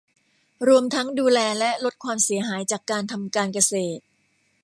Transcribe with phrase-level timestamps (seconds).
[0.67, 4.03] รวมทั้งดูแลและลดความเสียหายจากการทำการเกษตร